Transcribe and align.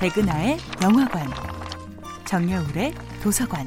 백은하의 0.00 0.58
영화관, 0.80 1.26
정여울의 2.24 2.94
도서관. 3.20 3.66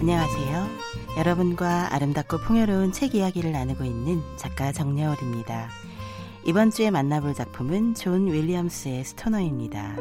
안녕하세요. 0.00 0.66
여러분과 1.18 1.92
아름답고 1.94 2.38
풍요로운 2.38 2.92
책 2.92 3.14
이야기를 3.14 3.52
나누고 3.52 3.84
있는 3.84 4.22
작가 4.38 4.72
정여울입니다. 4.72 5.68
이번 6.46 6.70
주에 6.70 6.90
만나볼 6.90 7.34
작품은 7.34 7.94
존 7.94 8.32
윌리엄스의 8.32 9.04
스토너입니다. 9.04 9.96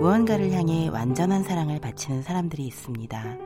무언가를 0.00 0.50
향해 0.50 0.88
완전한 0.88 1.44
사랑을 1.44 1.80
바치는 1.80 2.24
사람들이 2.24 2.66
있습니다. 2.66 3.36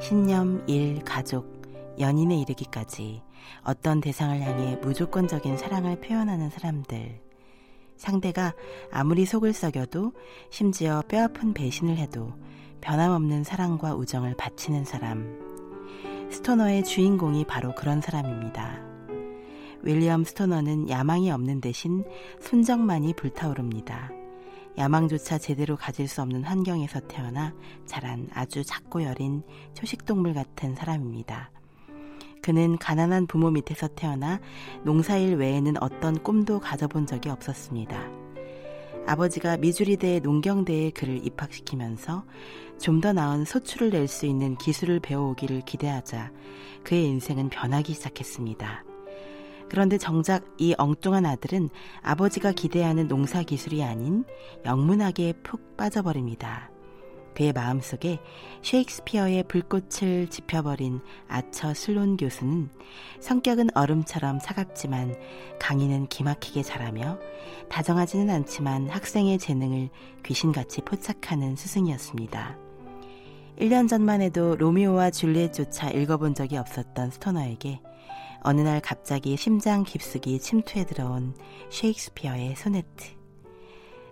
신념, 0.00 0.62
일, 0.68 1.02
가족, 1.04 1.57
연인에 2.00 2.38
이르기까지 2.40 3.22
어떤 3.62 4.00
대상을 4.00 4.40
향해 4.40 4.76
무조건적인 4.82 5.56
사랑을 5.56 6.00
표현하는 6.00 6.50
사람들. 6.50 7.20
상대가 7.96 8.54
아무리 8.92 9.26
속을 9.26 9.52
썩여도 9.52 10.12
심지어 10.50 11.02
뼈아픈 11.08 11.52
배신을 11.52 11.96
해도 11.96 12.32
변함없는 12.80 13.44
사랑과 13.44 13.94
우정을 13.94 14.36
바치는 14.36 14.84
사람. 14.84 15.38
스토너의 16.30 16.84
주인공이 16.84 17.44
바로 17.46 17.74
그런 17.74 18.00
사람입니다. 18.00 18.80
윌리엄 19.82 20.24
스토너는 20.24 20.88
야망이 20.88 21.30
없는 21.30 21.60
대신 21.60 22.04
순정만이 22.40 23.14
불타오릅니다. 23.14 24.10
야망조차 24.76 25.38
제대로 25.38 25.76
가질 25.76 26.06
수 26.06 26.22
없는 26.22 26.44
환경에서 26.44 27.00
태어나 27.00 27.52
자란 27.86 28.28
아주 28.32 28.62
작고 28.64 29.02
여린 29.02 29.42
초식동물 29.74 30.34
같은 30.34 30.76
사람입니다. 30.76 31.50
그는 32.48 32.78
가난한 32.78 33.26
부모 33.26 33.50
밑에서 33.50 33.88
태어나 33.88 34.40
농사일 34.82 35.36
외에는 35.36 35.82
어떤 35.82 36.18
꿈도 36.22 36.60
가져본 36.60 37.04
적이 37.04 37.28
없었습니다. 37.28 38.08
아버지가 39.06 39.58
미주리대 39.58 40.20
농경대에 40.20 40.88
그를 40.92 41.26
입학시키면서 41.26 42.24
좀 42.78 43.02
더 43.02 43.12
나은 43.12 43.44
소출을 43.44 43.90
낼 43.90 44.08
수 44.08 44.24
있는 44.24 44.56
기술을 44.56 44.98
배워오기를 45.00 45.60
기대하자 45.66 46.32
그의 46.84 47.04
인생은 47.04 47.50
변하기 47.50 47.92
시작했습니다. 47.92 48.82
그런데 49.68 49.98
정작 49.98 50.42
이 50.56 50.74
엉뚱한 50.78 51.26
아들은 51.26 51.68
아버지가 52.00 52.52
기대하는 52.52 53.08
농사 53.08 53.42
기술이 53.42 53.84
아닌 53.84 54.24
영문학에 54.64 55.34
푹 55.42 55.76
빠져버립니다. 55.76 56.70
그의 57.38 57.52
마음속에 57.52 58.18
셰익스피어의 58.62 59.44
불꽃을 59.44 60.26
지펴버린 60.28 61.00
아처 61.28 61.72
슬론 61.72 62.16
교수는 62.16 62.68
성격은 63.20 63.68
얼음처럼 63.76 64.40
차갑지만 64.40 65.14
강의는 65.60 66.08
기막히게 66.08 66.64
잘하며 66.64 67.20
다정하지는 67.68 68.28
않지만 68.28 68.88
학생의 68.88 69.38
재능을 69.38 69.88
귀신같이 70.24 70.80
포착하는 70.80 71.54
스승이었습니다. 71.54 72.58
1년 73.60 73.88
전만 73.88 74.20
해도 74.20 74.56
로미오와 74.56 75.12
줄리엣조차 75.12 75.90
읽어본 75.90 76.34
적이 76.34 76.56
없었던 76.56 77.12
스토너에게 77.12 77.80
어느 78.42 78.62
날 78.62 78.80
갑자기 78.80 79.36
심장 79.36 79.84
깊숙이 79.84 80.40
침투해 80.40 80.84
들어온 80.84 81.36
셰익스피어의 81.70 82.56
소네트. 82.56 83.17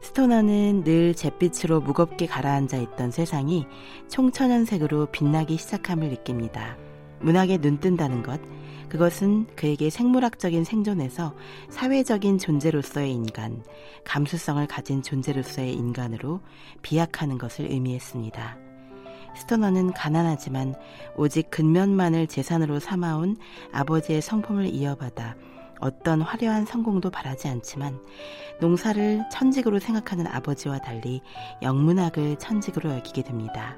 스토너는 0.03 0.85
늘 0.85 1.15
잿빛으로 1.15 1.81
무겁게 1.81 2.27
가라앉아 2.27 2.77
있던 2.77 3.11
세상이 3.11 3.67
총천연색으로 4.09 5.07
빛나기 5.07 5.57
시작함을 5.57 6.09
느낍니다. 6.09 6.77
문학에 7.21 7.59
눈뜬다는 7.59 8.23
것, 8.23 8.41
그것은 8.89 9.47
그에게 9.57 9.91
생물학적인 9.91 10.65
생존에서 10.65 11.35
사회적인 11.71 12.39
존재로서의 12.39 13.13
인간, 13.13 13.63
감수성을 14.05 14.65
가진 14.69 15.03
존재로서의 15.03 15.75
인간으로 15.75 16.41
비약하는 16.83 17.37
것을 17.39 17.71
의미했습니다. 17.71 18.59
스토너는 19.37 19.93
가난하지만 19.93 20.75
오직 21.17 21.51
근면만을 21.51 22.27
재산으로 22.27 22.79
삼아온 22.79 23.37
아버지의 23.73 24.23
성품을 24.23 24.67
이어받아 24.67 25.37
어떤 25.81 26.23
화려한 26.23 26.67
성공도 26.67 27.11
바라지 27.11 27.49
않지만 27.49 28.01
농사를 28.61 29.25
천직으로 29.31 29.79
생각하는 29.79 30.27
아버지와 30.27 30.79
달리 30.79 31.21
영문학을 31.63 32.37
천직으로 32.37 32.91
여기게 32.91 33.23
됩니다. 33.23 33.77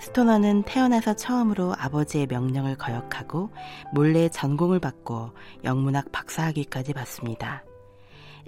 스토너는 0.00 0.62
태어나서 0.62 1.14
처음으로 1.14 1.74
아버지의 1.76 2.26
명령을 2.26 2.76
거역하고 2.76 3.50
몰래 3.92 4.28
전공을 4.30 4.80
받고 4.80 5.32
영문학 5.64 6.10
박사학위까지 6.10 6.94
받습니다. 6.94 7.64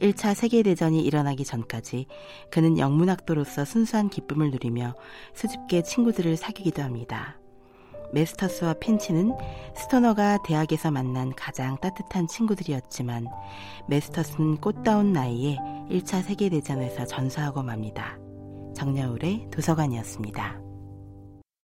1차 0.00 0.34
세계대전이 0.34 1.02
일어나기 1.02 1.44
전까지 1.44 2.06
그는 2.50 2.78
영문학도로서 2.78 3.66
순수한 3.66 4.08
기쁨을 4.08 4.50
누리며 4.50 4.94
수줍게 5.34 5.82
친구들을 5.82 6.36
사귀기도 6.36 6.82
합니다. 6.82 7.36
메스터스와 8.12 8.74
핀치는 8.74 9.32
스토너가 9.74 10.38
대학에서 10.44 10.90
만난 10.90 11.32
가장 11.34 11.78
따뜻한 11.80 12.26
친구들이었지만 12.28 13.26
메스터스는 13.88 14.58
꽃다운 14.58 15.12
나이에 15.12 15.58
1차 15.90 16.22
세계대전에서 16.22 17.06
전사하고 17.06 17.62
맙니다. 17.62 18.18
정여울의 18.74 19.48
도서관이었습니다. 19.50 20.72